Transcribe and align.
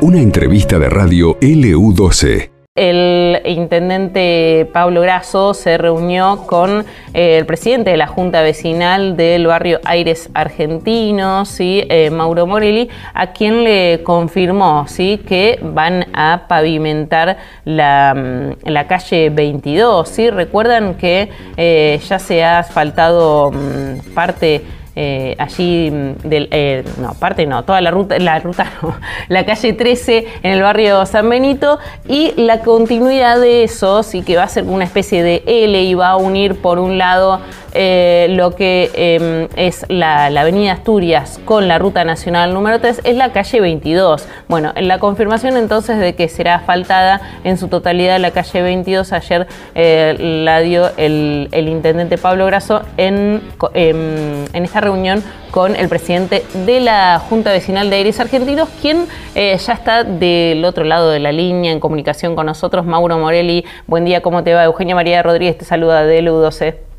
Una 0.00 0.20
entrevista 0.20 0.78
de 0.78 0.88
radio 0.90 1.38
LU12. 1.38 2.50
El 2.74 3.42
intendente 3.44 4.66
Pablo 4.72 5.02
Grasso 5.02 5.52
se 5.52 5.76
reunió 5.76 6.46
con 6.46 6.86
eh, 7.12 7.36
el 7.36 7.44
presidente 7.44 7.90
de 7.90 7.98
la 7.98 8.06
Junta 8.06 8.40
Vecinal 8.40 9.14
del 9.14 9.46
barrio 9.46 9.78
Aires 9.84 10.30
Argentinos, 10.32 11.50
¿sí? 11.50 11.84
Eh, 11.90 12.08
Mauro 12.08 12.46
Morelli, 12.46 12.88
a 13.12 13.32
quien 13.32 13.62
le 13.62 14.02
confirmó 14.02 14.86
¿sí? 14.88 15.18
que 15.18 15.60
van 15.62 16.06
a 16.14 16.46
pavimentar 16.48 17.36
la, 17.66 18.14
mm, 18.16 18.70
la 18.70 18.86
calle 18.86 19.28
22. 19.28 20.08
¿sí? 20.08 20.30
Recuerdan 20.30 20.94
que 20.94 21.28
eh, 21.58 22.00
ya 22.08 22.18
se 22.18 22.42
ha 22.42 22.60
asfaltado 22.60 23.52
mm, 23.52 24.14
parte 24.14 24.62
eh, 24.94 25.34
allí 25.38 25.90
mm, 25.90 26.28
del, 26.28 26.48
eh, 26.50 26.84
no, 27.00 27.14
parte 27.14 27.46
no, 27.46 27.64
toda 27.64 27.80
la 27.80 27.90
ruta, 27.90 28.18
la 28.18 28.38
ruta 28.38 28.66
no, 28.82 28.94
la 29.28 29.44
calle 29.46 29.72
13 29.72 30.26
en 30.42 30.52
el 30.52 30.62
barrio 30.62 31.06
San 31.06 31.28
Benito 31.28 31.78
y 32.08 32.32
la 32.36 32.60
continuidad 32.60 33.40
de 33.40 33.64
eso, 33.64 34.02
sí 34.02 34.22
que 34.22 34.36
va 34.36 34.44
a 34.44 34.48
ser 34.48 34.64
una 34.64 34.84
especie 34.84 35.22
de 35.22 35.42
L 35.46 35.82
y 35.82 35.94
va 35.94 36.10
a 36.10 36.16
unir 36.16 36.56
por 36.56 36.78
un 36.78 36.98
lado 36.98 37.40
eh, 37.74 38.26
lo 38.30 38.54
que 38.54 38.90
em, 38.94 39.48
es 39.56 39.86
la, 39.88 40.26
avenida 40.26 40.72
Asturias 40.72 41.40
con 41.44 41.68
la 41.68 41.78
ruta 41.78 42.04
nacional 42.04 42.52
número 42.52 42.80
3 42.80 43.02
es 43.04 43.16
la 43.16 43.32
calle 43.32 43.60
22. 43.60 44.26
Bueno, 44.48 44.72
en 44.74 44.88
la 44.88 44.98
confirmación 44.98 45.56
entonces 45.56 45.98
de 45.98 46.14
que 46.14 46.28
será 46.28 46.56
asfaltada 46.56 47.20
en 47.44 47.56
su 47.56 47.68
totalidad 47.68 48.18
la 48.18 48.30
calle 48.30 48.62
22, 48.62 49.12
ayer 49.12 49.46
eh, 49.74 50.16
la 50.44 50.60
dio 50.60 50.90
el, 50.96 51.48
intendente 51.52 52.18
Pablo 52.18 52.46
Grasso 52.46 52.82
en, 52.96 53.40
em, 53.74 54.44
en, 54.52 54.64
esta 54.64 54.80
reunión 54.80 55.22
con 55.50 55.76
el 55.76 55.88
presidente 55.88 56.44
de 56.66 56.80
la 56.80 57.20
Junta 57.28 57.52
Vecinal 57.52 57.90
de 57.90 57.96
Aires 57.96 58.20
Argentinos, 58.20 58.68
quien 58.80 59.06
eh, 59.34 59.56
ya 59.56 59.72
está 59.72 60.04
del 60.04 60.64
otro 60.64 60.84
lado 60.84 61.10
de 61.10 61.20
la 61.20 61.32
línea 61.32 61.72
en 61.72 61.80
comunicación 61.80 62.34
con 62.34 62.46
nosotros, 62.46 62.84
Mauro 62.84 63.18
Morelli. 63.18 63.64
Buen 63.86 64.04
día, 64.04 64.20
¿cómo 64.22 64.42
te 64.44 64.54
va? 64.54 64.64
Eugenia 64.64 64.94
María 64.94 65.22
Rodríguez 65.22 65.58
te 65.58 65.64
saluda 65.64 66.04
de 66.04 66.22
LU12. 66.22 66.91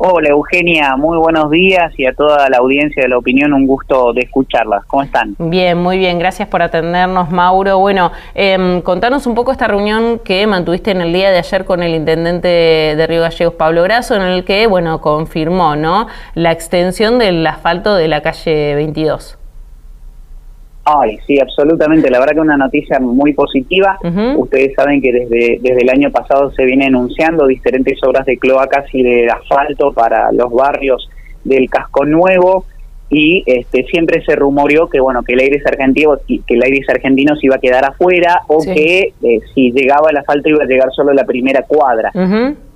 Hola 0.00 0.28
Eugenia, 0.28 0.94
muy 0.96 1.18
buenos 1.18 1.50
días 1.50 1.92
y 1.98 2.06
a 2.06 2.12
toda 2.12 2.48
la 2.48 2.58
audiencia 2.58 3.02
de 3.02 3.08
la 3.08 3.18
opinión, 3.18 3.52
un 3.52 3.66
gusto 3.66 4.12
de 4.12 4.20
escucharlas. 4.20 4.84
¿Cómo 4.86 5.02
están? 5.02 5.34
Bien, 5.40 5.76
muy 5.76 5.98
bien, 5.98 6.20
gracias 6.20 6.46
por 6.46 6.62
atendernos 6.62 7.32
Mauro. 7.32 7.80
Bueno, 7.80 8.12
eh, 8.36 8.80
contanos 8.84 9.26
un 9.26 9.34
poco 9.34 9.50
esta 9.50 9.66
reunión 9.66 10.20
que 10.24 10.46
mantuviste 10.46 10.92
en 10.92 11.00
el 11.00 11.12
día 11.12 11.32
de 11.32 11.38
ayer 11.38 11.64
con 11.64 11.82
el 11.82 11.96
intendente 11.96 12.46
de 12.46 13.06
Río 13.08 13.22
Gallegos, 13.22 13.54
Pablo 13.54 13.82
Grasso, 13.82 14.14
en 14.14 14.22
el 14.22 14.44
que, 14.44 14.68
bueno, 14.68 15.00
confirmó, 15.00 15.74
¿no?, 15.74 16.06
la 16.34 16.52
extensión 16.52 17.18
del 17.18 17.44
asfalto 17.44 17.96
de 17.96 18.06
la 18.06 18.20
calle 18.20 18.76
22. 18.76 19.37
Ay, 20.90 21.18
sí, 21.26 21.38
absolutamente. 21.38 22.10
La 22.10 22.18
verdad 22.18 22.34
que 22.34 22.40
una 22.40 22.56
noticia 22.56 22.98
muy 22.98 23.34
positiva. 23.34 23.98
Ustedes 24.36 24.72
saben 24.74 25.02
que 25.02 25.12
desde, 25.12 25.58
desde 25.60 25.82
el 25.82 25.90
año 25.90 26.10
pasado 26.10 26.50
se 26.52 26.64
viene 26.64 26.86
anunciando 26.86 27.46
diferentes 27.46 27.98
obras 28.02 28.24
de 28.24 28.38
cloacas 28.38 28.86
y 28.94 29.02
de 29.02 29.28
asfalto 29.28 29.92
para 29.92 30.32
los 30.32 30.50
barrios 30.50 31.10
del 31.44 31.68
casco 31.68 32.06
nuevo 32.06 32.64
y 33.10 33.42
este 33.46 33.84
siempre 33.84 34.22
se 34.24 34.36
rumoreó 34.36 34.86
que 34.88 35.00
bueno 35.00 35.22
que 35.22 35.32
el 35.32 35.40
aire 35.40 35.62
argentino 35.64 36.18
que 36.26 36.54
el 36.54 36.62
aire 36.62 36.80
argentino 36.88 37.36
se 37.36 37.46
iba 37.46 37.56
a 37.56 37.58
quedar 37.58 37.84
afuera 37.86 38.42
o 38.48 38.62
que 38.62 39.14
eh, 39.22 39.40
si 39.54 39.72
llegaba 39.72 40.10
el 40.10 40.18
asfalto 40.18 40.50
iba 40.50 40.64
a 40.64 40.66
llegar 40.66 40.90
solo 40.92 41.14
la 41.14 41.24
primera 41.24 41.62
cuadra. 41.62 42.10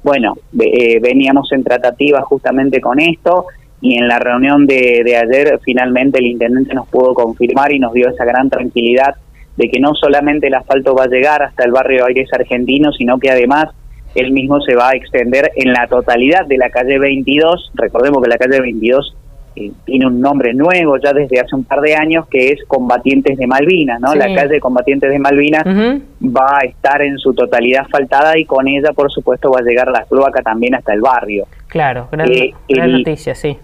Bueno, 0.03 0.35
eh, 0.59 0.99
veníamos 1.01 1.53
en 1.53 1.63
tratativa 1.63 2.23
justamente 2.23 2.81
con 2.81 2.99
esto 2.99 3.47
y 3.83 3.99
en 3.99 4.07
la 4.07 4.21
reunión 4.21 4.65
de, 4.65 5.03
ayer 5.21 5.59
finalmente 5.65 6.21
el 6.21 6.27
intendente 6.27 6.73
nos 6.73 6.89
pudo 6.89 7.15
confirmar 7.15 7.73
y 7.73 7.81
nos 7.81 7.93
dio 7.93 8.09
esa 8.09 8.25
gran 8.25 8.49
tranquilidad 8.49 9.17
de 9.57 9.69
que 9.69 9.81
no 9.81 9.93
solamente 9.95 10.47
el 10.47 10.55
asfalto 10.55 10.95
va 10.95 11.05
a 11.05 11.09
llegar 11.09 11.43
hasta 11.43 11.65
el 11.65 11.73
barrio 11.73 12.07
Aires 12.07 12.31
Argentino, 12.33 12.93
sino 12.93 13.19
que 13.19 13.31
además 13.31 13.67
él 14.15 14.31
mismo 14.31 14.61
se 14.61 14.77
va 14.77 14.91
a 14.91 14.93
extender 14.93 15.51
en 15.57 15.73
la 15.73 15.89
totalidad 15.89 16.47
de 16.47 16.59
la 16.59 16.71
calle 16.71 16.99
22. 16.99 17.73
Recordemos 17.75 18.23
que 18.23 18.29
la 18.29 18.39
calle 18.39 18.61
22 18.61 19.17
eh, 19.57 19.73
tiene 19.85 20.07
un 20.07 20.21
nombre 20.21 20.55
nuevo 20.55 20.97
ya 20.99 21.13
desde 21.13 21.41
hace 21.41 21.57
un 21.57 21.65
par 21.65 21.81
de 21.81 21.97
años 21.97 22.27
que 22.29 22.51
es 22.51 22.65
Combatientes 22.69 23.37
de 23.37 23.47
Malvinas, 23.47 24.01
¿no? 24.01 24.15
La 24.15 24.33
calle 24.33 24.61
Combatientes 24.61 25.11
de 25.11 25.19
Malvinas 25.19 25.65
va 25.65 26.59
a 26.63 26.67
estar 26.67 27.03
en 27.03 27.19
su 27.19 27.35
totalidad 27.35 27.83
asfaltada 27.83 28.39
y 28.39 28.45
con 28.45 28.69
ella, 28.69 28.93
por 28.95 29.11
supuesto, 29.11 29.51
va 29.51 29.59
a 29.59 29.63
llegar 29.63 29.89
la 29.89 30.05
cloaca 30.05 30.41
también 30.41 30.77
hasta 30.77 30.95
el 30.95 31.01
barrio. 31.01 31.47
Claro, 31.67 32.09
gran, 32.13 32.31
eh, 32.31 32.55
noticia, 32.69 33.35
sí. 33.35 33.59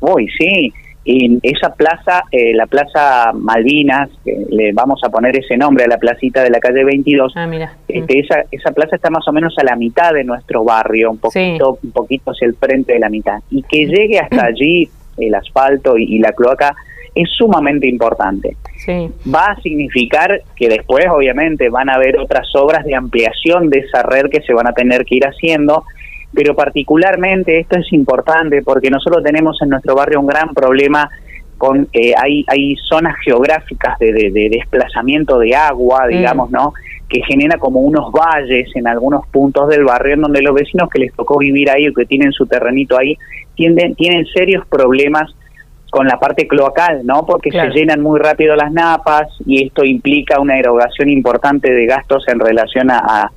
Uy, 0.00 0.28
sí, 0.38 0.72
y 1.02 1.38
esa 1.42 1.74
plaza, 1.74 2.24
eh, 2.30 2.52
la 2.54 2.66
Plaza 2.66 3.32
Malvinas, 3.32 4.10
le 4.24 4.72
vamos 4.72 5.00
a 5.02 5.08
poner 5.08 5.36
ese 5.36 5.56
nombre 5.56 5.84
a 5.84 5.88
la 5.88 5.96
placita 5.96 6.42
de 6.42 6.50
la 6.50 6.60
calle 6.60 6.84
22, 6.84 7.32
ah, 7.36 7.46
mira. 7.46 7.72
Este, 7.88 8.16
mm. 8.16 8.20
esa, 8.20 8.44
esa 8.50 8.70
plaza 8.72 8.96
está 8.96 9.08
más 9.08 9.26
o 9.26 9.32
menos 9.32 9.54
a 9.58 9.64
la 9.64 9.76
mitad 9.76 10.12
de 10.12 10.24
nuestro 10.24 10.62
barrio, 10.62 11.10
un 11.10 11.18
poquito, 11.18 11.78
un 11.82 11.92
poquito 11.92 12.32
hacia 12.32 12.46
el 12.46 12.54
frente 12.54 12.92
de 12.92 12.98
la 12.98 13.08
mitad. 13.08 13.38
Y 13.50 13.62
que 13.62 13.86
llegue 13.86 14.18
hasta 14.18 14.44
allí 14.46 14.88
el 15.16 15.34
asfalto 15.34 15.96
y, 15.96 16.18
la 16.18 16.32
cloaca 16.32 16.74
es 17.14 17.28
sumamente 17.30 17.88
importante. 17.88 18.56
Sí. 18.76 19.10
Va 19.32 19.46
a 19.46 19.60
significar 19.62 20.42
que 20.54 20.68
después, 20.68 21.06
obviamente, 21.08 21.70
van 21.70 21.88
a 21.88 21.94
haber 21.94 22.18
otras 22.18 22.46
obras 22.54 22.84
de 22.84 22.94
ampliación 22.94 23.70
de 23.70 23.80
esa 23.80 24.02
red 24.02 24.26
que 24.30 24.42
se 24.42 24.52
van 24.52 24.66
a 24.66 24.72
tener 24.72 25.04
que 25.04 25.16
ir 25.16 25.26
haciendo 25.26 25.84
pero 26.32 26.54
particularmente 26.54 27.58
esto 27.58 27.78
es 27.78 27.92
importante 27.92 28.62
porque 28.62 28.90
nosotros 28.90 29.22
tenemos 29.24 29.58
en 29.62 29.70
nuestro 29.70 29.94
barrio 29.94 30.20
un 30.20 30.26
gran 30.26 30.54
problema 30.54 31.10
con 31.58 31.88
eh, 31.92 32.14
hay, 32.16 32.44
hay 32.48 32.74
zonas 32.88 33.16
geográficas 33.22 33.98
de, 33.98 34.12
de, 34.12 34.48
desplazamiento 34.50 35.38
de 35.38 35.54
agua, 35.54 36.06
mm. 36.06 36.08
digamos, 36.08 36.50
¿no? 36.50 36.72
que 37.10 37.20
genera 37.26 37.58
como 37.58 37.80
unos 37.80 38.12
valles 38.12 38.70
en 38.76 38.86
algunos 38.86 39.26
puntos 39.26 39.68
del 39.68 39.84
barrio 39.84 40.14
en 40.14 40.22
donde 40.22 40.40
los 40.40 40.54
vecinos 40.54 40.88
que 40.88 41.00
les 41.00 41.12
tocó 41.12 41.38
vivir 41.38 41.68
ahí 41.68 41.88
o 41.88 41.92
que 41.92 42.06
tienen 42.06 42.32
su 42.32 42.46
terrenito 42.46 42.96
ahí 42.96 43.18
tienden, 43.56 43.94
tienen 43.96 44.24
serios 44.26 44.64
problemas 44.68 45.34
con 45.90 46.06
la 46.06 46.20
parte 46.20 46.46
cloacal, 46.46 47.04
¿no? 47.04 47.26
Porque 47.26 47.50
se 47.50 47.68
llenan 47.70 48.00
muy 48.00 48.20
rápido 48.20 48.54
las 48.54 48.72
napas 48.72 49.26
y 49.44 49.66
esto 49.66 49.84
implica 49.84 50.40
una 50.40 50.56
erogación 50.56 51.10
importante 51.10 51.72
de 51.72 51.84
gastos 51.86 52.24
en 52.28 52.38
relación 52.38 52.92
a, 52.92 52.98
a 52.98 53.32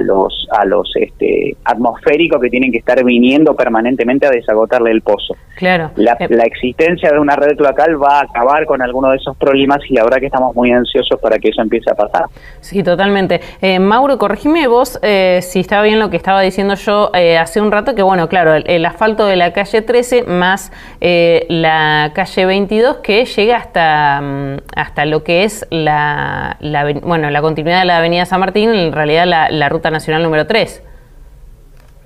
los 0.00 0.46
a 0.50 0.64
los 0.64 0.90
este 0.94 1.56
atmosféricos 1.64 2.40
que 2.40 2.48
tienen 2.48 2.72
que 2.72 2.78
estar 2.78 3.02
viniendo 3.04 3.54
permanentemente 3.54 4.26
a 4.26 4.30
desagotarle 4.30 4.90
el 4.90 5.02
pozo. 5.02 5.36
Claro. 5.56 5.90
La, 5.96 6.16
la, 6.28 6.44
existencia 6.44 7.10
de 7.10 7.18
una 7.18 7.34
red 7.34 7.56
cloacal 7.56 8.00
va 8.02 8.18
a 8.18 8.22
acabar 8.24 8.66
con 8.66 8.82
alguno 8.82 9.10
de 9.10 9.16
esos 9.16 9.34
problemas 9.38 9.78
y 9.88 9.94
la 9.94 10.04
verdad 10.04 10.18
que 10.18 10.26
estamos 10.26 10.54
muy 10.54 10.70
ansiosos 10.70 11.18
para 11.18 11.38
que 11.38 11.48
eso 11.48 11.62
empiece 11.62 11.90
a 11.90 11.94
pasar. 11.94 12.26
Sí, 12.60 12.82
totalmente. 12.82 13.40
Eh, 13.62 13.78
Mauro, 13.78 14.18
corregime 14.18 14.66
vos 14.66 14.98
eh, 15.02 15.40
si 15.42 15.60
estaba 15.60 15.82
bien 15.82 15.98
lo 15.98 16.10
que 16.10 16.18
estaba 16.18 16.42
diciendo 16.42 16.74
yo 16.74 17.10
eh, 17.14 17.38
hace 17.38 17.62
un 17.62 17.72
rato, 17.72 17.94
que 17.94 18.02
bueno, 18.02 18.28
claro, 18.28 18.54
el, 18.54 18.84
asfalto 18.84 19.24
de 19.24 19.36
la 19.36 19.52
calle 19.52 19.80
13 19.80 20.24
más 20.24 20.70
la 21.00 22.12
calle 22.14 22.46
22 22.46 22.98
que 22.98 23.24
llega 23.24 23.56
hasta, 23.56 24.20
mm, 24.20 24.56
hasta 24.76 25.06
lo 25.06 25.24
que 25.24 25.44
es 25.44 25.66
la, 25.70 26.56
la, 26.60 26.92
bueno, 27.02 27.30
la 27.30 27.40
continuidad 27.40 27.80
de 27.80 27.86
la 27.86 27.98
avenida 27.98 28.26
San 28.26 28.40
Martín, 28.40 28.70
en 28.74 28.92
realidad 28.92 29.26
la 29.26 29.65
Ruta 29.68 29.90
Nacional 29.90 30.22
número 30.22 30.46
3. 30.46 30.82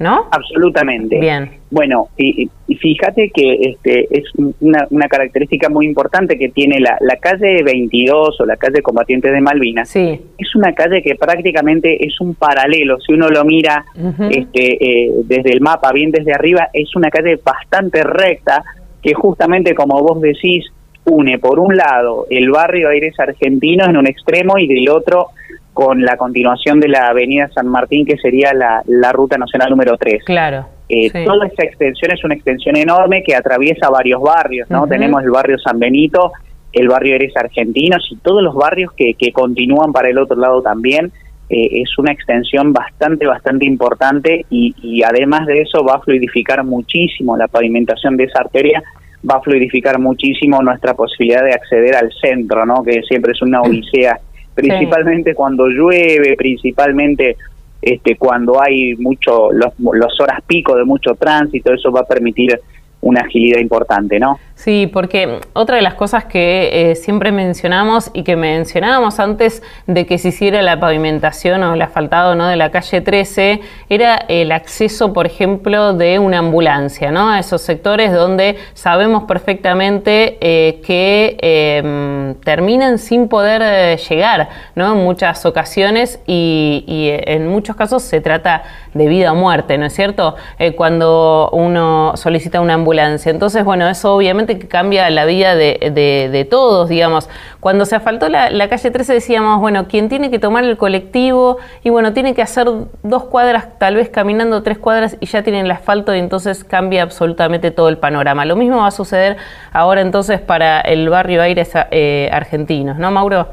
¿No? 0.01 0.29
Absolutamente. 0.31 1.21
Bien. 1.21 1.51
Bueno, 1.71 2.09
y, 2.17 2.49
fíjate 2.75 3.31
que 3.35 3.53
este 3.61 4.09
es 4.11 4.25
una, 4.61 5.09
característica 5.09 5.69
muy 5.69 5.85
importante 5.85 6.39
que 6.39 6.49
tiene 6.49 6.81
la, 6.81 6.97
la, 7.01 7.17
calle 7.17 7.63
22 7.63 8.41
o 8.41 8.47
la 8.47 8.57
calle 8.57 8.81
Combatientes 8.81 9.31
de 9.31 9.43
Malvinas. 9.43 9.91
Sí. 9.91 10.19
Es 10.39 10.57
una 10.57 10.73
calle 10.73 11.03
que 11.03 11.17
prácticamente 11.17 12.03
es 12.03 12.19
un 12.19 12.35
paralelo. 12.35 12.99
Si 12.99 13.13
uno 13.13 13.29
lo 13.29 13.45
mira 13.45 13.85
este, 14.31 15.05
eh, 15.05 15.11
desde 15.25 15.53
el 15.53 15.61
mapa, 15.61 15.93
bien 15.93 16.11
desde 16.11 16.33
arriba, 16.33 16.69
es 16.73 16.97
una 16.97 17.11
calle 17.11 17.39
bastante 17.45 18.03
recta 18.03 18.65
que 19.03 19.13
justamente, 19.13 19.75
como 19.75 20.03
vos 20.03 20.19
decís, 20.23 20.65
une 21.05 21.39
por 21.39 21.59
un 21.59 21.77
lado 21.77 22.27
el 22.31 22.51
barrio 22.51 22.89
Aires 22.89 23.19
Argentinos 23.19 23.89
en 23.89 23.97
un 23.97 24.07
extremo 24.07 24.59
y 24.59 24.67
del 24.67 24.89
otro 24.89 25.29
con 25.73 26.03
la 26.03 26.17
continuación 26.17 26.81
de 26.81 26.89
la 26.89 27.09
avenida 27.09 27.49
San 27.55 27.69
Martín, 27.69 28.05
que 28.05 28.17
sería 28.17 28.53
la, 28.53 28.83
la 28.87 29.13
ruta 29.13 29.39
nacional 29.39 29.71
número 29.71 29.97
3. 29.97 30.25
Claro. 30.25 30.67
Eh, 30.89 31.25
Toda 31.25 31.47
esta 31.47 31.65
extensión 31.65 32.11
es 32.11 32.25
una 32.25 32.35
extensión 32.35 32.77
enorme 32.77 33.23
que 33.23 33.37
atraviesa 33.37 33.89
varios 33.91 34.21
barrios, 34.21 34.69
¿no? 34.71 34.89
Tenemos 34.89 35.23
el 35.23 35.31
barrio 35.31 35.57
San 35.59 35.79
Benito, 35.79 36.33
el 36.73 36.89
barrio 36.89 37.15
Eres 37.15 37.37
Argentinos 37.37 38.07
y 38.11 38.17
todos 38.17 38.43
los 38.43 38.55
barrios 38.55 38.93
que, 38.97 39.15
que 39.15 39.33
continúan 39.33 39.93
para 39.93 40.09
el 40.09 40.19
otro 40.19 40.37
lado 40.37 40.63
también. 40.63 41.13
Eh, 41.49 41.83
es 41.83 41.97
una 41.99 42.13
extensión 42.13 42.73
bastante, 42.73 43.27
bastante 43.27 43.67
importante 43.67 44.47
y, 44.51 44.75
y 44.83 45.03
además 45.03 45.47
de 45.47 45.63
eso 45.63 45.85
va 45.85 45.95
a 45.95 46.01
fluidificar 46.01 46.65
muchísimo 46.65 47.37
la 47.37 47.49
pavimentación 47.49 48.17
de 48.17 48.25
esa 48.25 48.41
arteria, 48.41 48.83
va 49.29 49.39
a 49.39 49.41
fluidificar 49.41 49.99
muchísimo 49.99 50.61
nuestra 50.63 50.95
posibilidad 50.95 51.45
de 51.45 51.53
acceder 51.53 51.95
al 51.97 52.13
centro, 52.21 52.65
¿no? 52.67 52.83
Que 52.83 53.03
siempre 53.03 53.33
es 53.33 53.43
una 53.43 53.63
odisea 53.63 54.19
principalmente 54.61 55.35
cuando 55.35 55.67
llueve, 55.67 56.35
principalmente 56.37 57.37
este, 57.83 58.17
cuando 58.17 58.61
hay 58.63 58.95
mucho, 58.97 59.51
los, 59.53 60.21
horas 60.21 60.41
pico 60.47 60.77
de 60.77 60.85
mucho 60.85 61.15
tránsito, 61.15 61.73
eso 61.73 61.91
va 61.91 62.01
a 62.01 62.07
permitir 62.07 62.61
una 63.01 63.23
agilidad 63.23 63.61
importante, 63.61 64.19
¿no? 64.19 64.39
Sí, 64.55 64.91
porque 64.93 65.41
otra 65.55 65.77
de 65.77 65.83
las 65.83 65.95
cosas 65.95 66.27
que 66.27 66.91
eh, 66.91 66.95
siempre 66.95 67.33
mencionamos 67.33 68.11
y 68.13 68.25
que 68.25 68.37
mencionábamos 68.37 69.19
antes 69.19 69.63
de 69.87 70.05
que 70.05 70.19
se 70.19 70.29
hiciera 70.29 70.61
la 70.61 70.79
pavimentación 70.79 71.63
o 71.63 71.73
el 71.73 71.81
asfaltado 71.81 72.35
de 72.35 72.57
la 72.57 72.71
calle 72.71 73.01
13 73.01 73.61
era 73.89 74.17
el 74.29 74.53
acceso, 74.53 75.13
por 75.15 75.27
ejemplo, 75.27 75.95
de 75.95 76.19
una 76.19 76.39
ambulancia 76.39 77.11
¿no? 77.11 77.31
a 77.31 77.39
esos 77.39 77.63
sectores 77.63 78.13
donde 78.13 78.57
sabemos 78.75 79.25
perfectamente 79.25 80.37
eh, 80.41 80.81
que 80.85 81.37
em, 81.41 82.35
terminan 82.45 82.99
sin 82.99 83.29
poder 83.29 83.63
eh, 83.65 83.97
llegar 83.97 84.49
¿no? 84.75 84.93
en 84.93 84.99
muchas 84.99 85.47
ocasiones 85.47 86.21
y, 86.27 86.85
y, 86.87 87.09
en 87.31 87.49
muchos 87.49 87.77
casos 87.77 88.03
se 88.03 88.21
trata 88.21 88.63
de 88.95 89.07
vida 89.07 89.33
o 89.33 89.35
muerte, 89.35 89.79
¿no 89.79 89.87
es 89.87 89.93
cierto? 89.93 90.37
cuando 90.77 91.49
uno 91.53 92.13
solicita 92.17 92.61
una 92.61 92.75
ambulancia. 92.75 93.31
Entonces, 93.31 93.65
bueno, 93.65 93.89
eso 93.89 94.15
obviamente 94.15 94.59
que 94.59 94.69
cambia 94.69 95.09
la 95.11 95.25
vida 95.25 95.55
de, 95.55 96.47
todos, 96.51 96.89
digamos. 96.89 97.29
Cuando 97.61 97.85
se 97.85 97.97
asfaltó 97.97 98.29
la, 98.29 98.69
calle 98.69 98.91
13 98.91 99.13
decíamos, 99.13 99.61
bueno, 99.61 99.87
quien 99.89 100.09
tiene 100.09 100.31
que 100.31 100.39
tomar 100.39 100.65
el 100.65 100.77
colectivo 100.77 101.59
y 101.83 101.91
bueno, 101.91 102.13
tiene 102.13 102.35
que 102.35 102.43
hacer 102.43 102.69
dos 103.03 103.25
cuadras, 103.25 103.79
tal 103.79 103.97
vez 103.97 104.09
caminando 104.09 104.63
tres 104.63 104.79
cuadras 104.79 105.17
y 105.21 105.27
ya 105.27 105.43
tienen 105.43 105.67
el 105.67 105.71
asfalto 105.71 106.15
y 106.15 106.19
entonces 106.19 106.65
cambia 106.65 107.03
absolutamente 107.03 107.71
todo 107.71 107.89
el 107.89 107.99
panorama. 107.99 108.45
Lo 108.45 108.57
mismo 108.57 108.79
va 108.79 108.89
a 108.89 108.93
suceder 108.93 109.37
ahora 109.73 110.01
entonces 110.01 110.41
para 110.41 110.81
el 110.81 111.09
barrio 111.09 111.43
Aires 111.43 111.73
eh, 111.91 112.29
Argentinos, 112.33 112.99
¿no, 112.99 113.11
Mauro? 113.11 113.49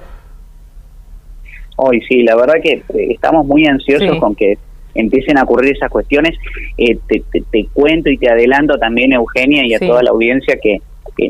Hoy 1.75 2.01
sí, 2.09 2.23
la 2.23 2.35
verdad 2.35 2.55
que 2.61 2.73
eh, 2.73 2.83
estamos 3.11 3.45
muy 3.45 3.65
ansiosos 3.67 4.17
con 4.17 4.33
que 4.33 4.57
empiecen 4.97 5.37
a 5.37 5.43
ocurrir 5.43 5.75
esas 5.75 5.89
cuestiones. 5.89 6.35
Eh, 6.77 6.97
te, 7.07 7.65
cuento 7.73 8.09
y 8.09 8.17
te 8.17 8.29
adelanto 8.29 8.77
también, 8.77 9.13
Eugenia, 9.13 9.65
y 9.65 9.73
a 9.73 9.79
toda 9.79 10.03
la 10.03 10.11
audiencia 10.11 10.57
que, 10.61 10.81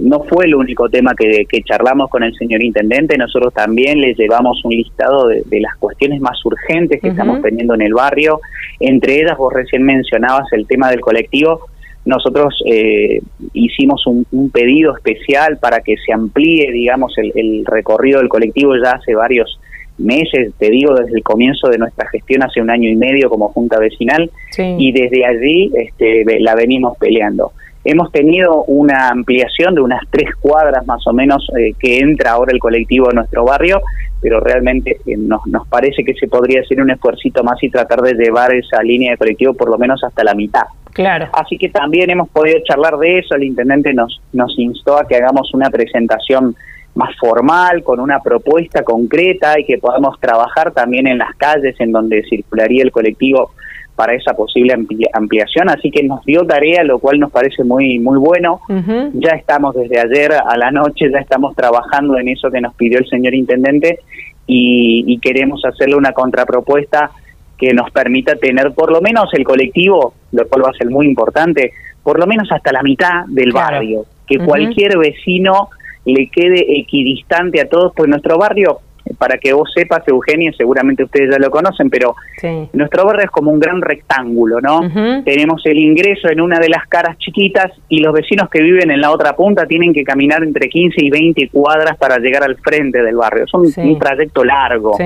no 0.02 0.22
fue 0.26 0.46
el 0.46 0.56
único 0.56 0.90
tema 0.90 1.14
que, 1.16 1.46
charlamos 1.64 2.10
con 2.10 2.22
el 2.22 2.34
señor 2.36 2.62
intendente, 2.62 3.18
nosotros 3.18 3.54
también 3.54 4.02
le 4.02 4.14
llevamos 4.16 4.60
un 4.66 4.74
listado 4.74 5.28
de, 5.28 5.60
las 5.62 5.78
cuestiones 5.78 6.20
más 6.20 6.44
urgentes 6.46 7.00
que 7.02 7.10
estamos 7.10 7.42
teniendo 7.42 7.74
en 7.76 7.84
el 7.84 7.94
barrio. 7.94 8.42
Entre 8.80 9.22
ellas, 9.22 9.38
vos 9.38 9.54
recién 9.54 9.84
mencionabas 9.84 10.52
el 10.52 10.68
tema 10.68 10.90
del 10.90 11.00
colectivo. 11.00 11.62
Nosotros 12.04 12.62
eh, 12.66 13.22
hicimos 13.54 14.06
un, 14.08 14.50
pedido 14.50 14.94
especial 14.96 15.58
para 15.58 15.80
que 15.80 15.96
se 15.98 16.12
amplíe, 16.12 16.72
digamos, 16.72 17.18
el, 17.18 17.32
el 17.36 17.66
recorrido 17.66 18.20
del 18.20 18.30
colectivo 18.30 18.76
ya 18.76 18.92
hace 18.92 19.16
varios 19.16 19.58
meses, 19.98 20.54
te 20.58 20.70
digo, 20.70 20.94
desde 20.96 21.18
el 21.18 21.24
comienzo 21.24 21.70
de 21.70 21.78
nuestra 21.78 22.08
gestión 22.10 22.44
hace 22.44 22.62
un 22.62 22.70
año 22.70 22.90
y 22.90 22.96
medio 22.96 23.30
como 23.30 23.50
Junta 23.50 23.80
Vecinal 23.80 24.30
y 24.58 24.92
desde 24.92 25.26
allí 25.26 25.72
este, 25.76 26.24
la 26.40 26.56
venimos 26.56 26.98
peleando. 26.98 27.52
Hemos 27.84 28.12
tenido 28.12 28.64
una 28.66 29.10
ampliación 29.10 29.76
de 29.76 29.82
unas 29.82 30.02
tres 30.10 30.30
cuadras 30.42 30.86
más 30.86 31.08
o 31.08 31.14
menos 31.14 31.48
eh, 31.58 31.74
que 31.80 32.00
entra 32.00 32.32
ahora 32.32 32.52
el 32.52 32.60
colectivo 32.60 33.10
a 33.10 33.14
nuestro 33.14 33.46
barrio, 33.46 33.82
pero 34.22 34.42
realmente 34.42 34.98
eh, 35.06 35.16
nos, 35.16 35.46
nos 35.48 35.68
parece 35.70 36.04
que 36.04 36.14
se 36.16 36.28
podría 36.28 36.62
hacer 36.62 36.82
un 36.82 36.92
esfuercito 36.92 37.44
más 37.44 37.64
y 37.64 37.70
tratar 37.70 38.02
de 38.02 38.14
llevar 38.14 38.54
esa 38.54 38.84
línea 38.84 39.12
de 39.12 39.18
colectivo 39.18 39.54
por 39.54 39.70
lo 39.70 39.78
menos 39.78 40.04
hasta 40.04 40.24
la 40.24 40.34
mitad. 40.34 40.64
Claro. 40.92 41.30
Así 41.32 41.58
que 41.58 41.70
también 41.70 42.10
hemos 42.10 42.28
podido 42.30 42.60
charlar 42.68 42.98
de 42.98 43.20
eso, 43.20 43.36
el 43.36 43.44
intendente 43.44 43.94
nos, 43.94 44.20
nos 44.34 44.58
instó 44.58 44.98
a 44.98 45.08
que 45.08 45.16
hagamos 45.16 45.54
una 45.54 45.70
presentación 45.70 46.56
más 46.98 47.16
formal, 47.18 47.84
con 47.84 48.00
una 48.00 48.20
propuesta 48.20 48.84
concreta 48.84 49.60
y 49.60 49.66
que 49.66 49.78
podamos 49.78 50.20
trabajar 50.20 50.72
también 50.72 51.08
en 51.08 51.20
las 51.20 51.36
calles 51.36 51.76
en 51.80 51.92
donde 51.92 52.24
circularía 52.30 52.84
el 52.84 52.92
colectivo 52.92 53.52
para 53.96 54.14
esa 54.14 54.34
posible 54.36 54.76
ampliación, 55.14 55.70
así 55.70 55.90
que 55.90 56.04
nos 56.04 56.24
dio 56.24 56.46
tarea, 56.46 56.84
lo 56.84 57.00
cual 57.00 57.20
nos 57.20 57.32
parece 57.32 57.64
muy 57.64 57.98
muy 57.98 58.20
bueno. 58.20 58.62
Ya 59.14 59.32
estamos 59.32 59.76
desde 59.76 60.00
ayer 60.00 60.34
a 60.34 60.56
la 60.56 60.70
noche, 60.70 61.10
ya 61.12 61.18
estamos 61.18 61.56
trabajando 61.56 62.16
en 62.20 62.28
eso 62.28 62.52
que 62.52 62.62
nos 62.62 62.76
pidió 62.76 63.00
el 63.00 63.08
señor 63.08 63.34
intendente 63.34 64.00
y, 64.46 65.20
queremos 65.20 65.66
hacerle 65.66 65.96
una 65.96 66.14
contrapropuesta 66.14 67.10
que 67.58 67.74
nos 67.74 67.90
permita 67.90 68.36
tener 68.36 68.72
por 68.74 68.92
lo 68.92 69.02
menos 69.02 69.34
el 69.34 69.44
colectivo, 69.44 70.14
lo 70.32 70.48
cual 70.48 70.66
va 70.66 70.70
a 70.70 70.78
ser 70.78 70.92
muy 70.92 71.08
importante, 71.08 71.74
por 72.04 72.20
lo 72.20 72.28
menos 72.28 72.52
hasta 72.52 72.72
la 72.72 72.84
mitad 72.84 73.26
del 73.28 73.52
barrio, 73.52 74.06
que 74.28 74.38
cualquier 74.38 75.00
vecino 75.00 75.70
le 76.08 76.30
quede 76.30 76.80
equidistante 76.80 77.62
a 77.62 77.68
todos, 77.68 77.92
pues 77.96 78.10
nuestro 78.10 78.38
barrio, 78.38 78.80
para 79.18 79.38
que 79.38 79.54
vos 79.54 79.70
sepas, 79.74 80.08
Eugenia, 80.08 80.52
seguramente 80.58 81.04
ustedes 81.04 81.32
ya 81.32 81.40
lo 81.40 81.50
conocen, 81.50 81.90
pero 81.90 82.16
nuestro 82.74 83.06
barrio 83.06 83.26
es 83.26 83.32
como 83.32 83.52
un 83.52 83.60
gran 83.60 83.82
rectángulo, 83.82 84.62
¿no? 84.62 84.82
Tenemos 85.24 85.66
el 85.66 85.78
ingreso 85.78 86.30
en 86.30 86.42
una 86.42 86.60
de 86.60 86.70
las 86.70 86.88
caras 86.88 87.18
chiquitas 87.18 87.72
y 87.90 88.00
los 88.00 88.14
vecinos 88.14 88.50
que 88.50 88.62
viven 88.62 88.92
en 88.92 89.02
la 89.02 89.12
otra 89.12 89.36
punta 89.36 89.66
tienen 89.66 89.94
que 89.94 90.04
caminar 90.04 90.44
entre 90.44 90.70
15 90.70 90.96
y 91.04 91.10
20 91.10 91.50
cuadras 91.50 91.98
para 91.98 92.18
llegar 92.18 92.44
al 92.44 92.56
frente 92.58 93.02
del 93.02 93.16
barrio. 93.16 93.46
Es 93.46 93.54
un, 93.54 94.00
trayecto 94.00 94.44
largo. 94.44 94.98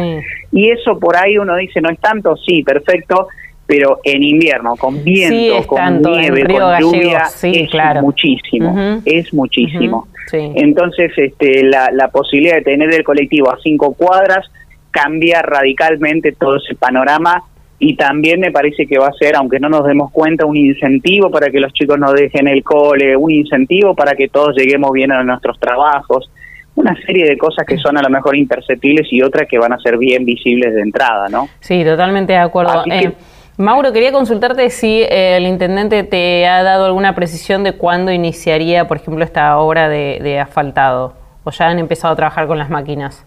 Y 0.51 0.69
eso 0.69 0.99
por 0.99 1.15
ahí 1.15 1.37
uno 1.37 1.55
dice, 1.55 1.81
no 1.81 1.89
es 1.89 1.99
tanto, 1.99 2.35
sí, 2.37 2.63
perfecto, 2.63 3.27
pero 3.71 4.01
en 4.03 4.21
invierno, 4.21 4.75
con 4.75 5.01
viento, 5.01 5.65
con 5.65 6.01
nieve, 6.01 6.43
con 6.43 6.77
lluvia, 6.81 7.23
es 7.41 8.01
muchísimo, 8.01 9.01
es 9.05 9.33
muchísimo. 9.33 10.07
Entonces, 10.33 11.13
este, 11.15 11.63
la, 11.63 11.89
la 11.93 12.09
posibilidad 12.09 12.55
de 12.55 12.63
tener 12.63 12.93
el 12.93 13.05
colectivo 13.05 13.49
a 13.49 13.57
cinco 13.63 13.93
cuadras 13.93 14.45
cambia 14.91 15.41
radicalmente 15.41 16.33
todo 16.33 16.57
ese 16.57 16.75
panorama 16.75 17.43
y 17.79 17.95
también 17.95 18.41
me 18.41 18.51
parece 18.51 18.85
que 18.85 18.99
va 18.99 19.07
a 19.07 19.13
ser, 19.13 19.37
aunque 19.37 19.57
no 19.61 19.69
nos 19.69 19.85
demos 19.85 20.11
cuenta, 20.11 20.45
un 20.45 20.57
incentivo 20.57 21.31
para 21.31 21.49
que 21.49 21.61
los 21.61 21.71
chicos 21.71 21.97
no 21.97 22.11
dejen 22.11 22.49
el 22.49 22.65
cole, 22.65 23.15
un 23.15 23.31
incentivo 23.31 23.95
para 23.95 24.15
que 24.15 24.27
todos 24.27 24.53
lleguemos 24.57 24.91
bien 24.91 25.13
a 25.13 25.23
nuestros 25.23 25.57
trabajos, 25.61 26.29
una 26.75 26.93
serie 27.05 27.23
de 27.25 27.37
cosas 27.37 27.65
que 27.65 27.77
son 27.77 27.97
a 27.97 28.01
lo 28.01 28.09
mejor 28.09 28.35
imperceptibles 28.35 29.07
y 29.11 29.21
otras 29.21 29.47
que 29.47 29.57
van 29.57 29.71
a 29.71 29.79
ser 29.79 29.97
bien 29.97 30.25
visibles 30.25 30.75
de 30.75 30.81
entrada, 30.81 31.29
¿no? 31.29 31.47
Sí, 31.61 31.85
totalmente 31.85 32.33
de 32.33 32.39
acuerdo. 32.39 32.83
Eh, 32.91 33.13
Mauro, 33.57 33.91
quería 33.91 34.11
consultarte 34.11 34.69
si 34.69 35.01
eh, 35.01 35.37
el 35.37 35.45
intendente 35.45 36.03
te 36.03 36.47
ha 36.47 36.63
dado 36.63 36.85
alguna 36.85 37.13
precisión 37.15 37.63
de 37.63 37.73
cuándo 37.73 38.11
iniciaría, 38.11 38.87
por 38.87 38.97
ejemplo, 38.97 39.23
esta 39.23 39.57
obra 39.57 39.89
de, 39.89 40.39
asfaltado, 40.39 41.13
o 41.43 41.51
ya 41.51 41.67
han 41.67 41.79
empezado 41.79 42.13
a 42.13 42.15
trabajar 42.15 42.47
con 42.47 42.57
las 42.57 42.69
máquinas. 42.69 43.25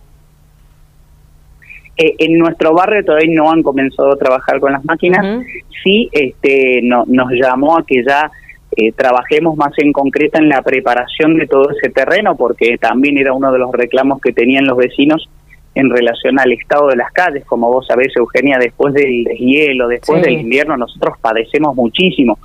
Eh, 1.97 2.15
en 2.19 2.39
nuestro 2.39 2.75
barrio 2.75 3.05
todavía 3.05 3.31
no 3.35 3.51
han 3.51 3.63
comenzado 3.63 4.13
a 4.13 4.17
trabajar 4.17 4.59
con 4.61 4.73
las 4.73 4.85
máquinas. 4.85 5.45
Sí, 5.85 6.09
este, 6.11 6.81
nos 6.83 7.31
llamó 7.31 7.77
a 7.77 7.85
que 7.85 8.03
ya 8.03 8.31
eh, 8.77 8.93
trabajemos 8.93 9.57
más 9.57 9.73
en 9.77 9.93
concreto 9.93 10.39
en 10.39 10.49
la 10.49 10.63
preparación 10.63 11.37
de 11.37 11.47
todo 11.47 11.71
ese 11.71 11.91
terreno, 11.91 12.35
porque 12.35 12.77
también 12.79 13.19
era 13.19 13.33
uno 13.33 13.53
de 13.53 13.59
los 13.59 13.71
reclamos 13.71 14.21
que 14.21 14.33
tenían 14.33 14.67
los 14.67 14.77
vecinos 14.77 15.29
en 15.75 15.91
relación 15.91 16.39
al 16.39 16.53
estado 16.53 16.89
de 16.89 16.97
las 16.97 17.11
calles. 17.13 17.45
Como 17.45 17.71
vos 17.71 17.87
sabés, 17.87 18.15
Eugenia, 18.17 18.59
después 18.59 18.95
del 18.95 19.25
deshielo, 19.25 19.89
después 19.89 20.23
del 20.23 20.41
invierno, 20.41 20.77
nosotros 20.77 21.17
padecemos 21.21 21.75
muchísimo. 21.75 22.39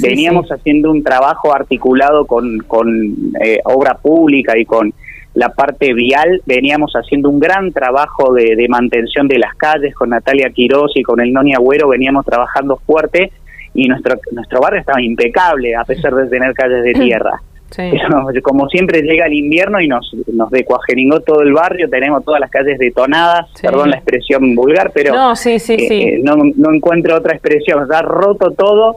Veníamos 0.00 0.50
haciendo 0.50 0.90
un 0.90 1.02
trabajo 1.02 1.54
articulado 1.54 2.26
con, 2.26 2.58
con 2.66 3.32
eh, 3.40 3.60
obra 3.64 3.94
pública 3.94 4.58
y 4.58 4.64
con 4.64 4.92
la 5.34 5.48
parte 5.48 5.92
vial, 5.94 6.42
veníamos 6.46 6.92
haciendo 6.94 7.28
un 7.28 7.40
gran 7.40 7.72
trabajo 7.72 8.32
de, 8.32 8.54
de 8.54 8.68
mantención 8.68 9.26
de 9.26 9.38
las 9.38 9.54
calles 9.56 9.92
con 9.94 10.10
Natalia 10.10 10.50
Quiroz 10.50 10.92
y 10.94 11.02
con 11.02 11.20
el 11.20 11.32
Noni 11.32 11.54
Agüero, 11.54 11.88
veníamos 11.88 12.24
trabajando 12.24 12.76
fuerte 12.76 13.32
y 13.74 13.88
nuestro, 13.88 14.16
nuestro 14.30 14.60
barrio 14.60 14.80
estaba 14.80 15.02
impecable 15.02 15.74
a 15.74 15.84
pesar 15.84 16.14
de 16.14 16.28
tener 16.28 16.54
calles 16.54 16.84
de 16.84 16.92
tierra. 17.04 17.40
como 18.42 18.68
siempre 18.68 19.02
llega 19.02 19.26
el 19.26 19.34
invierno 19.34 19.80
y 19.80 19.88
nos, 19.88 20.14
nos 20.32 20.50
decuajeringó 20.50 21.20
todo 21.20 21.42
el 21.42 21.52
barrio, 21.52 21.88
tenemos 21.88 22.24
todas 22.24 22.40
las 22.40 22.50
calles 22.50 22.78
detonadas, 22.78 23.48
perdón 23.60 23.90
la 23.90 23.96
expresión 23.96 24.54
vulgar, 24.54 24.90
pero 24.94 25.14
no, 25.14 25.36
sí, 25.36 25.50
eh, 25.50 25.60
eh, 25.68 26.20
no, 26.22 26.36
no, 26.36 26.74
encuentro 26.74 27.16
otra 27.16 27.34
expresión, 27.34 27.82
está 27.82 28.02
roto 28.02 28.50
todo 28.52 28.96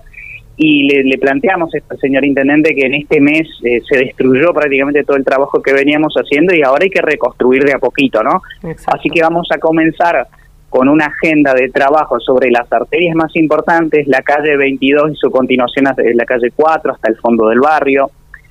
y 0.58 1.04
le, 1.04 1.18
planteamos 1.20 1.70
al 1.90 2.00
señor 2.00 2.26
intendente 2.26 2.74
que 2.74 2.88
en 2.88 2.96
este 2.96 3.22
mes 3.22 3.48
eh, 3.64 3.80
se 3.88 4.00
destruyó 4.00 4.54
prácticamente 4.54 5.04
todo 5.04 5.18
el 5.18 5.24
trabajo 5.24 5.62
que 5.62 5.72
veníamos 5.72 6.16
haciendo 6.16 6.54
y 6.56 6.64
ahora 6.64 6.84
hay 6.84 6.90
que 6.90 7.02
reconstruir 7.02 7.64
de 7.64 7.74
a 7.74 7.80
poquito, 7.80 8.24
¿no? 8.24 8.42
Así 8.88 9.10
que 9.10 9.22
vamos 9.22 9.48
a 9.52 9.60
comenzar 9.60 10.28
con 10.70 10.90
una 10.90 11.06
agenda 11.06 11.54
de 11.54 11.70
trabajo 11.70 12.20
sobre 12.20 12.52
las 12.52 12.72
arterias 12.72 13.16
más 13.16 13.36
importantes, 13.36 14.08
la 14.08 14.22
calle 14.22 14.58
22 14.58 15.12
y 15.12 15.16
su 15.16 15.32
continuación 15.32 15.86
la 15.86 16.26
calle 16.26 16.52
4 16.56 16.92
hasta 16.92 17.10
el 17.10 17.18
fondo 17.18 17.48
del 17.48 17.60
barrio, 17.60 18.10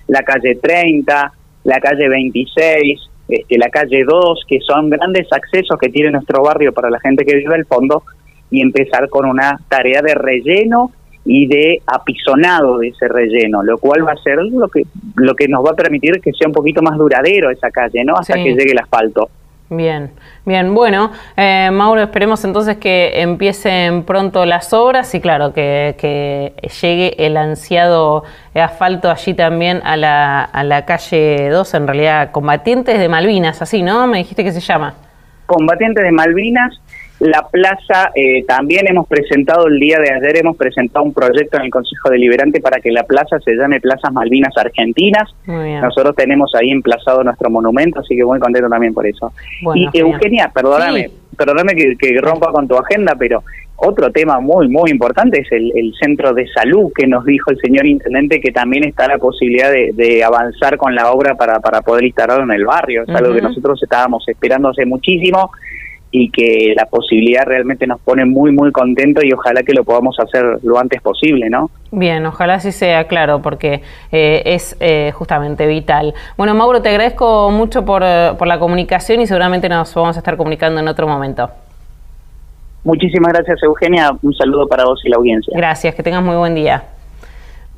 la 0.08 0.22
calle 0.22 0.56
30, 0.56 1.32
la 1.64 1.80
calle 1.80 2.08
26, 2.08 3.00
este, 3.28 3.58
la 3.58 3.68
calle 3.68 4.04
2, 4.04 4.44
que 4.48 4.60
son 4.60 4.90
grandes 4.90 5.26
accesos 5.32 5.78
que 5.80 5.88
tiene 5.88 6.10
nuestro 6.10 6.42
barrio 6.42 6.72
para 6.72 6.90
la 6.90 7.00
gente 7.00 7.24
que 7.24 7.36
vive 7.36 7.54
al 7.54 7.66
fondo, 7.66 8.02
y 8.50 8.60
empezar 8.60 9.08
con 9.08 9.26
una 9.26 9.58
tarea 9.68 10.02
de 10.02 10.14
relleno 10.14 10.92
y 11.24 11.46
de 11.48 11.82
apisonado 11.86 12.78
de 12.78 12.88
ese 12.88 13.08
relleno, 13.08 13.62
lo 13.64 13.78
cual 13.78 14.06
va 14.06 14.12
a 14.12 14.22
ser 14.22 14.38
lo 14.38 14.68
que 14.68 14.82
lo 15.16 15.34
que 15.34 15.48
nos 15.48 15.64
va 15.64 15.70
a 15.70 15.74
permitir 15.74 16.20
que 16.20 16.32
sea 16.32 16.46
un 16.46 16.54
poquito 16.54 16.82
más 16.82 16.96
duradero 16.96 17.50
esa 17.50 17.70
calle, 17.70 18.04
¿no? 18.04 18.14
Hasta 18.14 18.34
que 18.34 18.54
llegue 18.54 18.70
el 18.70 18.78
asfalto. 18.78 19.28
Bien, 19.68 20.12
bien, 20.44 20.74
bueno, 20.74 21.10
eh, 21.36 21.70
Mauro, 21.72 22.00
esperemos 22.00 22.44
entonces 22.44 22.76
que 22.76 23.20
empiecen 23.20 24.04
pronto 24.04 24.46
las 24.46 24.72
obras 24.72 25.12
y 25.16 25.20
claro, 25.20 25.52
que, 25.52 26.54
llegue 26.80 27.26
el 27.26 27.36
ansiado 27.36 28.22
asfalto 28.54 29.10
allí 29.10 29.34
también 29.34 29.80
a 29.82 29.96
la, 29.96 30.44
a 30.44 30.62
la 30.62 30.84
calle 30.84 31.48
2, 31.50 31.74
en 31.74 31.86
realidad, 31.88 32.30
Combatientes 32.30 32.96
de 32.96 33.08
Malvinas, 33.08 33.60
así, 33.60 33.82
¿no? 33.82 34.06
Me 34.06 34.18
dijiste 34.18 34.44
que 34.44 34.52
se 34.52 34.60
llama. 34.60 34.94
Combatientes 35.46 36.04
de 36.04 36.12
Malvinas, 36.12 36.80
la 37.18 37.46
plaza, 37.50 38.10
eh, 38.14 38.44
también 38.44 38.86
hemos 38.88 39.06
presentado 39.08 39.68
el 39.68 39.80
día 39.80 39.98
de 39.98 40.12
ayer, 40.12 40.38
hemos 40.38 40.56
presentado 40.56 41.04
un 41.04 41.14
proyecto 41.14 41.56
en 41.56 41.64
el 41.64 41.70
Consejo 41.70 42.10
Deliberante 42.10 42.60
para 42.60 42.80
que 42.80 42.90
la 42.90 43.04
plaza 43.04 43.38
se 43.40 43.54
llame 43.54 43.80
Plazas 43.80 44.12
Malvinas 44.12 44.54
Argentinas. 44.56 45.34
Nosotros 45.46 46.14
tenemos 46.14 46.54
ahí 46.54 46.70
emplazado 46.70 47.24
nuestro 47.24 47.48
monumento, 47.48 48.00
así 48.00 48.14
que 48.16 48.24
muy 48.24 48.38
contento 48.38 48.68
también 48.68 48.92
por 48.92 49.06
eso. 49.06 49.32
y 49.74 49.88
Eugenia, 49.98 50.50
perdóname, 50.52 51.10
perdóname 51.36 51.74
que, 51.74 52.20
rompa 52.20 52.52
con 52.52 52.68
tu 52.68 52.76
agenda, 52.76 53.14
pero 53.18 53.42
otro 53.76 54.10
tema 54.10 54.40
muy, 54.40 54.68
muy 54.68 54.90
importante 54.90 55.40
es 55.40 55.48
el, 55.52 55.92
centro 55.98 56.34
de 56.34 56.46
salud 56.48 56.92
que 56.94 57.06
nos 57.06 57.24
dijo 57.24 57.50
el 57.50 57.58
señor 57.58 57.86
intendente 57.86 58.40
que 58.40 58.50
también 58.50 58.84
está 58.84 59.06
la 59.08 59.18
posibilidad 59.18 59.70
de, 59.70 60.24
avanzar 60.24 60.76
con 60.76 60.94
la 60.94 61.12
obra 61.12 61.34
para, 61.34 61.60
para 61.60 61.80
poder 61.80 62.04
instalarlo 62.04 62.44
en 62.44 62.52
el 62.52 62.66
barrio. 62.66 63.04
Es 63.04 63.08
algo 63.14 63.34
que 63.34 63.42
nosotros 63.42 63.82
estábamos 63.82 64.26
esperando 64.28 64.68
hace 64.68 64.84
muchísimo 64.84 65.50
y 66.18 66.30
que 66.30 66.72
la 66.74 66.86
posibilidad 66.86 67.44
realmente 67.44 67.86
nos 67.86 68.00
pone 68.00 68.24
muy, 68.24 68.50
muy 68.50 68.72
contentos 68.72 69.22
y 69.22 69.32
ojalá 69.34 69.62
que 69.62 69.74
lo 69.74 69.84
podamos 69.84 70.16
hacer 70.18 70.44
lo 70.62 70.78
antes 70.78 71.02
posible, 71.02 71.50
¿no? 71.50 71.70
Bien, 71.92 72.24
ojalá 72.24 72.54
así 72.54 72.72
sea, 72.72 73.06
claro, 73.06 73.42
porque 73.42 73.82
eh, 74.10 74.42
es 74.46 74.76
eh, 74.80 75.12
justamente 75.14 75.66
vital. 75.66 76.14
Bueno, 76.38 76.54
Mauro, 76.54 76.80
te 76.80 76.88
agradezco 76.88 77.50
mucho 77.50 77.84
por, 77.84 78.02
por 78.38 78.48
la 78.48 78.58
comunicación 78.58 79.20
y 79.20 79.26
seguramente 79.26 79.68
nos 79.68 79.94
vamos 79.94 80.16
a 80.16 80.20
estar 80.20 80.38
comunicando 80.38 80.80
en 80.80 80.88
otro 80.88 81.06
momento. 81.06 81.50
Muchísimas 82.82 83.34
gracias, 83.34 83.62
Eugenia. 83.62 84.12
Un 84.22 84.32
saludo 84.32 84.66
para 84.66 84.84
vos 84.84 85.02
y 85.04 85.10
la 85.10 85.16
audiencia. 85.16 85.52
Gracias, 85.54 85.94
que 85.94 86.02
tengas 86.02 86.22
muy 86.22 86.36
buen 86.36 86.54
día. 86.54 86.82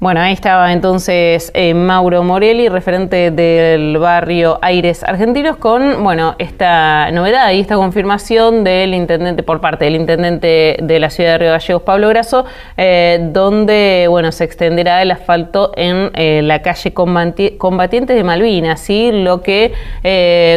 Bueno, 0.01 0.21
ahí 0.21 0.33
estaba 0.33 0.73
entonces 0.73 1.51
eh, 1.55 1.75
Mauro 1.75 2.23
Morelli, 2.23 2.69
referente 2.69 3.33
del 3.33 3.99
barrio 3.99 4.61
Aires 4.63 5.03
Argentinos, 5.03 5.57
con 5.57 6.05
bueno 6.05 6.37
esta 6.39 7.11
novedad 7.11 7.51
y 7.51 7.59
esta 7.59 7.75
confirmación 7.75 8.63
del 8.63 8.95
intendente 8.95 9.43
por 9.43 9.61
parte 9.61 9.87
del 9.87 9.97
intendente 9.97 10.77
de 10.81 11.01
la 11.01 11.11
ciudad 11.11 11.33
de 11.33 11.39
Río 11.39 11.51
Gallegos, 11.51 11.83
Pablo 11.83 12.09
Grasso, 12.11 12.45
eh, 12.77 13.19
donde 13.33 14.07
bueno 14.09 14.31
se 14.31 14.45
extenderá 14.45 15.03
el 15.03 15.11
asfalto 15.11 15.73
en 15.75 16.13
eh, 16.15 16.43
la 16.45 16.63
calle 16.63 16.95
Combatientes 16.95 18.17
de 18.17 18.23
Malvinas, 18.23 18.79
¿sí? 18.79 19.11
lo 19.11 19.43
que 19.43 19.73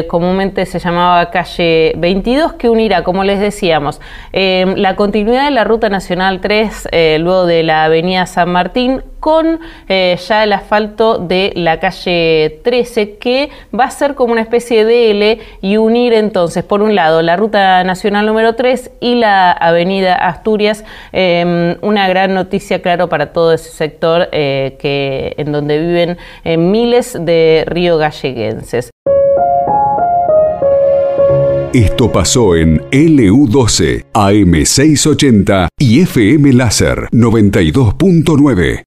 comúnmente 0.07 0.67
se 0.67 0.77
llamaba 0.77 1.31
calle 1.31 1.93
22, 1.98 2.53
que 2.53 2.69
unirá, 2.69 3.03
como 3.03 3.24
les 3.24 3.39
decíamos, 3.39 4.01
la 4.31 4.95
continuidad 4.95 5.45
de 5.45 5.51
la 5.51 5.63
ruta 5.63 5.89
nacional 5.89 6.41
3 6.41 6.89
luego 7.17 7.48
de 7.48 7.63
la 7.63 7.86
avenida 7.86 8.27
San 8.27 8.51
Martín 8.51 9.01
con 9.22 9.60
eh, 9.88 10.18
ya 10.28 10.44
el 10.44 10.51
asfalto 10.51 11.20
de 11.20 11.54
la 11.56 11.80
calle 11.80 12.60
13, 12.63 13.18
que 13.18 13.50
va 13.74 13.86
a 13.86 13.92
ser 13.92 14.16
como 14.16 14.34
una 14.34 14.42
especie 14.42 14.84
de 14.84 15.12
L 15.12 15.40
y 15.62 15.78
unir 15.78 16.12
entonces, 16.13 16.66
por 16.66 16.82
un 16.82 16.96
lado, 16.96 17.22
la 17.22 17.38
ruta 17.38 17.84
nacional 17.86 18.25
número 18.25 18.56
3 18.56 18.92
y 19.00 19.16
la 19.16 19.51
avenida 19.51 20.16
Asturias. 20.16 20.84
Em, 21.13 21.78
una 21.82 22.10
gran 22.10 22.34
noticia, 22.34 22.82
claro, 22.82 23.08
para 23.08 23.32
todo 23.32 23.54
ese 23.54 23.70
sector 23.70 24.28
eh, 24.32 24.75
que, 24.80 25.36
en 25.38 25.51
donde 25.51 25.80
viven 25.80 26.18
eh, 26.44 26.58
miles 26.58 27.16
de 27.20 27.63
río 27.68 27.98
galleguenses. 27.98 28.90
Esto 31.74 32.12
pasó 32.12 32.58
en 32.58 32.82
LU12, 32.92 34.04
AM680 34.12 35.68
y 35.80 36.01
FM 36.01 36.51
Láser 36.51 37.08
92.9. 37.13 38.80